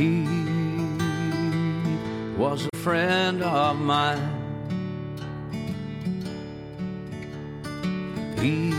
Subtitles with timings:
[0.00, 0.24] He
[2.38, 4.18] was a friend of mine.
[8.38, 8.72] He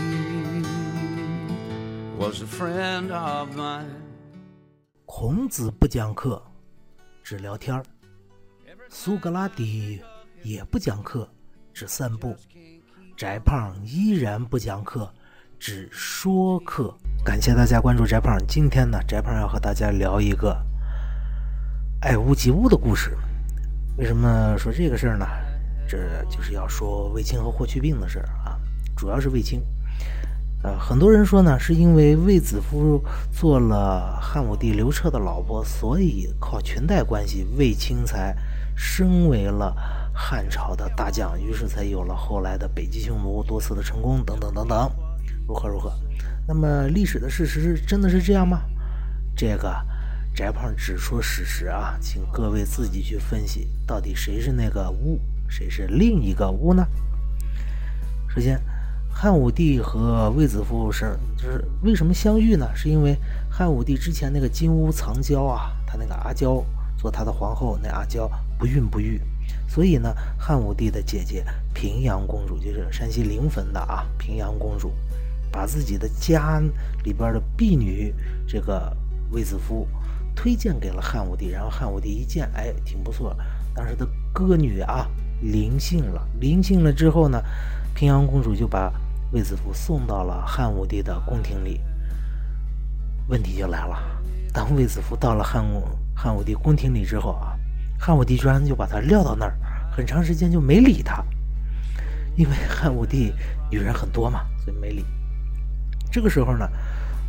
[2.18, 3.86] was a friend of mine.
[5.06, 6.42] 孔子不讲课，
[7.22, 7.84] 只聊天儿；
[8.88, 10.02] 苏格拉底
[10.42, 11.28] 也不讲课，
[11.72, 12.34] 只散步；
[13.16, 15.08] 翟胖依然不讲课，
[15.56, 16.92] 只说课。
[17.24, 18.36] 感谢大家关注翟胖。
[18.48, 20.60] 今天呢，翟胖要和大家聊一个
[22.02, 23.16] 爱屋及乌的故事。
[23.96, 25.24] 为什么说这个事儿呢？
[25.86, 25.98] 这
[26.28, 28.58] 就是要说卫青和霍去病的事儿啊，
[28.96, 29.62] 主要是卫青。
[30.64, 38.36] 呃，很多人说呢，是因为卫子夫做了汉武帝刘彻的老婆，所以靠裙带关系，卫青才
[38.74, 39.72] 升为了
[40.12, 44.90] 汉朝的大将，于是才有了后来的北击匈奴多次的成功等等等等，
[45.46, 45.92] 如何如何？
[46.48, 48.62] 那么历史的事实真的是这样吗？
[49.36, 49.72] 这个
[50.34, 56.86] 翟胖只说史实啊，请各位自己去分析，到底谁是那个巫，谁是另一个巫呢？
[58.34, 58.58] 首先，
[59.10, 62.66] 汉武帝和卫子夫是就是为什么相遇呢？
[62.74, 63.14] 是因为
[63.50, 66.64] 汉武帝之前那个金屋藏娇啊，他那个阿娇
[66.96, 68.26] 做他的皇后，那阿娇
[68.58, 69.20] 不孕不育，
[69.68, 71.44] 所以呢，汉武帝的姐姐
[71.74, 74.92] 平阳公主就是山西临汾的啊，平阳公主。
[75.50, 76.62] 把自己的家
[77.04, 78.10] 里边的婢女
[78.48, 78.96] 这个
[79.32, 79.86] 卫子夫
[80.34, 83.36] 推荐给了汉武帝，然后汉武帝一见，哎，挺不错。
[83.74, 85.06] 当时的歌女啊
[85.40, 87.42] 临幸了，临幸了之后呢，
[87.94, 88.92] 平阳公主就把
[89.32, 91.80] 卫子夫送到了汉武帝的宫廷里。
[93.28, 93.96] 问题就来了，
[94.52, 97.56] 当卫子夫到了汉武汉武帝宫廷里之后啊，
[97.98, 99.56] 汉武帝居然就把他撂到那儿，
[99.90, 101.24] 很长时间就没理他，
[102.36, 103.32] 因为汉武帝
[103.70, 105.04] 女人很多嘛，所以没理。
[106.10, 106.68] 这个时候呢，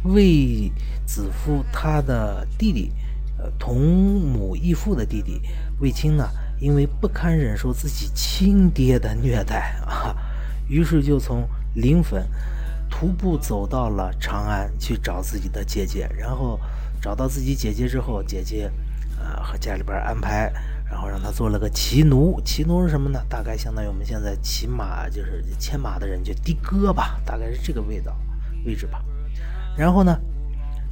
[0.04, 0.72] 卫
[1.06, 2.92] 子夫他的弟弟，
[3.38, 5.42] 呃，同母异父的弟弟
[5.80, 10.16] 卫青呢，因为不堪忍受自己亲爹的虐待啊，
[10.68, 12.28] 于是就从临汾
[12.90, 16.10] 徒步走到了长安去找自己的姐姐。
[16.18, 16.60] 然后
[17.02, 18.72] 找到自己姐姐之后，姐姐
[19.18, 20.52] 呃和家里边安排，
[20.90, 22.42] 然后让他做了个骑奴。
[22.44, 23.24] 骑奴是什么呢？
[23.30, 28.16] 大概相当于我们现在骑马，就是牵马的人，就的哥吧，大概是这个味道。
[28.66, 29.04] 位置吧，
[29.76, 30.16] 然后呢，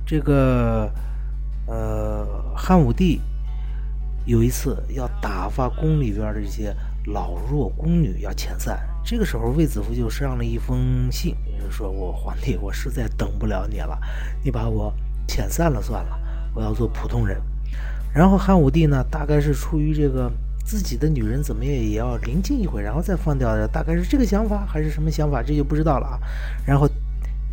[0.05, 0.91] 这个
[1.67, 2.25] 呃
[2.55, 3.21] 汉武帝
[4.25, 6.75] 有一次要打发宫里边的这些
[7.05, 13.97] 老弱宫女要遣散，这个时候卫子夫就上了一封信，就说我皇帝我实在等不了你了，
[14.43, 14.91] 你把我
[15.27, 16.19] 遣散了算了，
[16.55, 17.39] 我要做普通人。
[18.13, 20.31] 然后汉武帝呢，大概是出于这个
[20.65, 26.19] 自己的女人怎么也也要临近一回，然后再放掉的，大概是这个想法还是什么想法，这就不知道了啊。
[26.65, 26.89] 然后。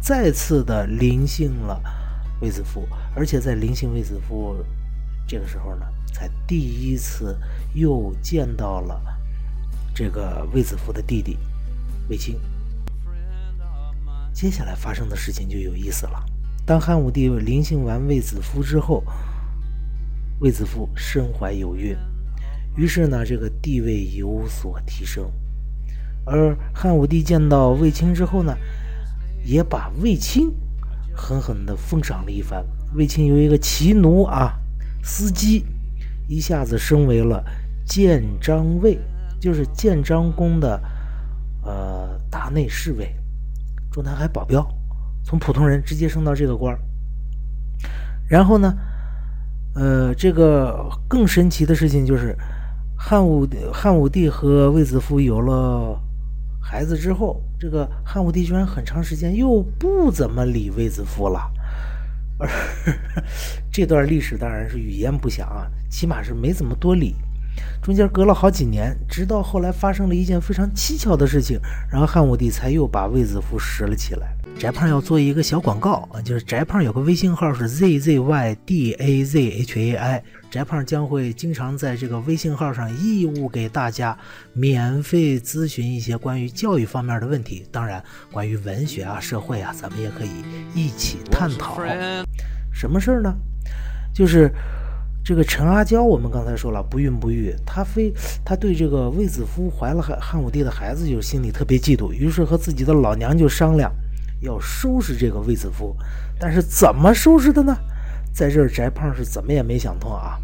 [0.01, 1.81] 再次的临幸了
[2.41, 4.57] 卫子夫，而且在临幸卫子夫
[5.27, 7.39] 这个时候呢，才第一次
[7.75, 9.01] 又见到了
[9.95, 11.37] 这个卫子夫的弟弟
[12.09, 12.41] 卫青。
[14.33, 16.25] 接下来发生的事情就有意思了。
[16.65, 19.03] 当汉武帝临幸完卫子夫之后，
[20.39, 21.97] 卫子夫身怀有孕，
[22.77, 25.29] 于是呢，这个地位有所提升。
[26.25, 28.57] 而汉武帝见到卫青之后呢，
[29.49, 30.53] 也把卫青
[31.17, 32.63] 狠狠地封赏了一番。
[32.95, 34.53] 卫青有一个骑奴啊，
[35.03, 35.65] 司机，
[36.27, 37.43] 一下子升为了
[37.87, 38.99] 建章卫，
[39.41, 40.79] 就是建章宫的
[41.65, 43.11] 呃大内侍卫，
[43.91, 44.63] 中南海保镖，
[45.25, 46.79] 从普通人直接升到这个官儿。
[48.29, 48.77] 然后呢，
[49.75, 52.37] 呃，这个更神奇的事情就是，
[52.95, 55.99] 汉武汉武帝和卫子夫有了。
[56.71, 61.51] 孩子之后，这个汉武帝居然很长时间又不怎么理卫子夫了，
[62.39, 62.47] 而
[63.73, 67.17] 这段历史当然是语焉不详啊，起码是没怎么多理。
[67.81, 71.59] 中间隔了好几年，直到后来发生了一件非常蹊跷的事情，
[71.91, 74.37] 然后汉武帝才又把卫子夫拾了起来。
[74.59, 84.19] 翟胖要做一个小广告啊，就是翟胖有个微信号是 z z y d a z h a i，翟胖将会经常在这个微信号上义务给大家
[84.53, 90.31] 免费咨询一些关于教育方面的问题，当然关于文学啊、社会啊，咱们也可以
[90.75, 91.81] 一起探讨。
[92.73, 93.33] 什么事儿呢？
[94.13, 94.51] 就是
[95.25, 98.13] 这个陈阿娇，我们刚才说了不孕不育，她非
[98.45, 103.93] 她对这个卫子夫怀了汉汉武帝的孩子，就心里特别嫉妒，于是和自己的老娘就商量。
[104.41, 105.97] 要收拾这个卫子夫，
[106.39, 107.77] 但是怎么收拾的呢？
[108.33, 110.39] 在这儿，翟胖是怎么也没想通啊！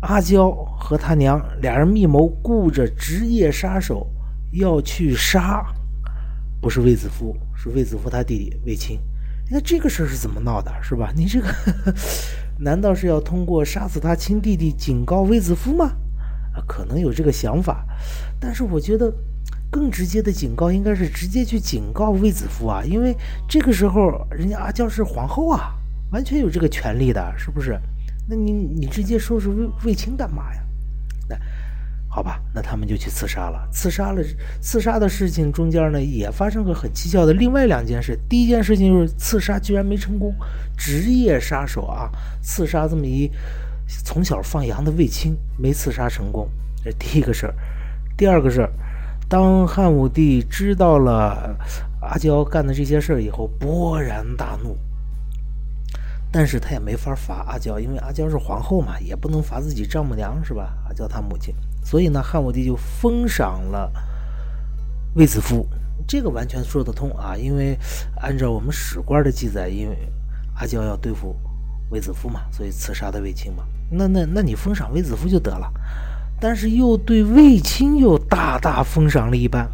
[0.00, 4.06] 阿娇和他娘俩人密谋，雇着职业杀手
[4.52, 5.64] 要去杀，
[6.60, 9.00] 不是卫子夫，是卫子夫他弟弟卫青。
[9.50, 11.10] 那这个事儿是怎么闹的，是吧？
[11.16, 11.48] 你这个，
[12.58, 15.86] 难道是要通过杀死他亲弟弟警告卫子夫吗？
[16.54, 17.86] 啊，可能有这个想法，
[18.38, 19.10] 但是我觉得
[19.70, 23.14] 更直接的警告应该是直接去警告卫子夫啊，因为
[23.48, 25.74] 这个时候人家阿娇是皇后啊，
[26.10, 27.78] 完全有这个权利的，是不是？
[28.28, 30.60] 那你你直接收拾卫卫青干嘛呀？
[31.28, 31.36] 那
[32.08, 33.68] 好吧，那他们就去刺杀了。
[33.70, 34.22] 刺杀了，
[34.60, 38.18] 刺杀的事情中间呢也发生个很蹊跷的另外两件事。
[38.28, 40.34] 第一件事情就是刺杀居然没成功，
[40.76, 42.10] 职业杀手啊，
[42.42, 43.30] 刺杀这么一
[43.86, 46.48] 从小放羊的卫青没刺杀成功，
[46.82, 47.54] 这第一个事儿。
[48.16, 48.72] 第二个事儿，
[49.28, 51.54] 当汉武帝知道了
[52.00, 54.76] 阿娇干的这些事儿以后，勃然大怒。
[56.30, 60.74] 但是他也没法罚阿娇，因为阿娇是皇后嘛，也不能罚自己丈母娘是吧？
[60.86, 63.90] 阿娇她母亲，所以呢，汉武帝就封赏了
[65.14, 65.66] 卫子夫，
[66.06, 67.78] 这个完全说得通啊，因为
[68.20, 69.96] 按照我们史官的记载，因为
[70.54, 71.34] 阿娇要对付
[71.90, 75.72] 卫子夫嘛，所以刺杀的卫青嘛，那那那你封赏卫子夫就得了，
[76.40, 79.68] 但是又对卫青又大大封赏了一般。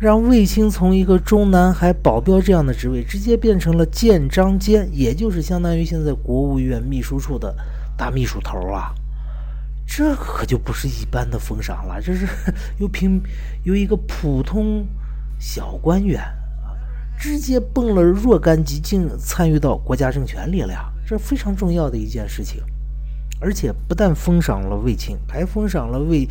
[0.00, 7.52] 让卫青从一个中南海保镖这样的职位，直接变成了建章监，也就是相当于现在国务院秘书处的
[7.96, 8.94] 大秘书头啊。
[9.84, 12.28] 这可就不是一般的封赏了，这是
[12.78, 13.20] 由平
[13.64, 14.86] 由一个普通
[15.36, 16.70] 小官员啊，
[17.18, 20.92] 直接蹦了若干级，进参与到国家政权里了呀。
[21.04, 22.62] 这非常重要的一件事情，
[23.40, 26.28] 而且不但封赏了卫青，还封赏了卫，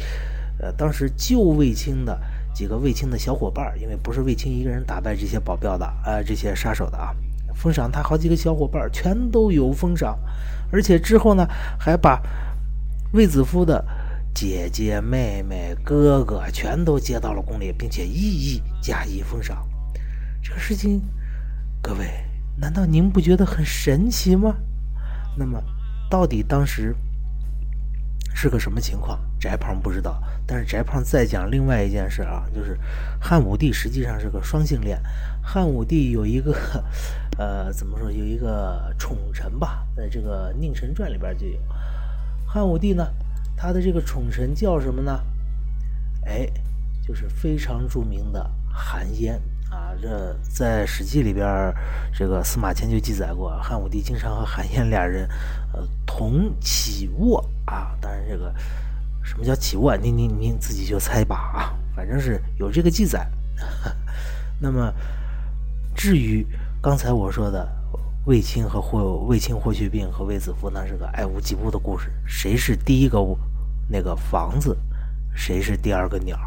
[0.60, 2.20] 呃，当时救卫青的。
[2.54, 7.14] 几个卫青的小伙伴，因为不是卫青一个人打败这些保镖的，呃，这些杀手的啊，
[7.54, 10.18] 封赏他好几个小伙伴，全都有封赏，
[10.72, 11.48] 而且之后呢，
[11.80, 12.20] 还把
[13.14, 13.86] 卫子夫的
[14.34, 19.64] 姐姐、妹妹、哥哥全都接到了宫里，并且一一加以封赏。
[20.42, 21.00] 这个事情，
[21.80, 22.10] 各位，
[22.60, 24.56] 难道您不觉得很神奇吗？
[25.38, 25.62] 那么，
[26.10, 26.96] 到底当时？
[28.40, 29.20] 是个什么情况？
[29.40, 32.78] 翟胖不知道，但是翟胖再讲另外一件事啊，就是
[33.20, 35.02] 汉武帝实际上是个双性恋。
[35.42, 36.56] 汉武帝有一个，
[37.40, 38.12] 呃，怎么说？
[38.12, 41.58] 有一个宠臣吧，在这个《宁臣传》里边就有。
[42.46, 43.08] 汉武帝呢，
[43.56, 45.20] 他的这个宠臣叫什么呢？
[46.26, 46.48] 哎，
[47.02, 49.94] 就是非常著名的韩嫣啊。
[50.02, 51.74] 这在《史记》里边，
[52.14, 55.28] 这个司马迁就记载过，汉武帝经常和韩嫣俩人，
[55.74, 57.44] 呃，同起卧。
[57.66, 58.54] 啊，当然这个
[59.22, 63.28] 什么叫起卧，您您您自己就猜吧啊，反正是有这个记载。
[64.60, 64.94] 那么
[65.96, 66.48] 至于
[66.82, 67.68] 刚才我说的
[68.26, 72.10] 卫青和霍卫青霍去病和卫子夫，那是个爱屋及乌的故事。
[72.26, 73.20] 谁是第一个
[73.90, 74.78] 那个房子，
[75.34, 76.40] 谁是第二个鸟，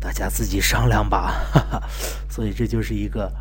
[0.00, 1.44] 大家自己商量吧。
[1.52, 1.82] 哈 哈
[2.28, 3.32] 所以这就是一个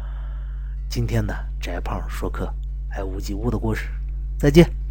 [0.90, 2.54] 今天的翟胖说课
[2.90, 3.90] 爱屋及乌的故事。
[4.38, 4.83] 再见。